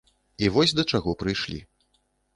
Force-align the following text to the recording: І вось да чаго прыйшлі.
І 0.45 0.47
вось 0.55 0.73
да 0.79 0.85
чаго 0.93 1.15
прыйшлі. 1.25 1.59